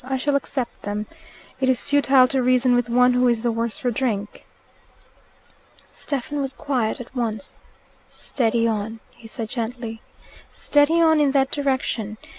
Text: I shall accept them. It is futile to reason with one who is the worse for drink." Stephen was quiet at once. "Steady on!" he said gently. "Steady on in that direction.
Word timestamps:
I 0.03 0.17
shall 0.17 0.35
accept 0.35 0.81
them. 0.81 1.05
It 1.59 1.69
is 1.69 1.83
futile 1.83 2.27
to 2.29 2.41
reason 2.41 2.73
with 2.73 2.89
one 2.89 3.13
who 3.13 3.27
is 3.27 3.43
the 3.43 3.51
worse 3.51 3.77
for 3.77 3.91
drink." 3.91 4.47
Stephen 5.91 6.41
was 6.41 6.53
quiet 6.53 6.99
at 6.99 7.13
once. 7.15 7.59
"Steady 8.09 8.67
on!" 8.67 8.99
he 9.11 9.27
said 9.27 9.49
gently. 9.49 10.01
"Steady 10.49 10.99
on 10.99 11.19
in 11.19 11.33
that 11.33 11.51
direction. 11.51 12.17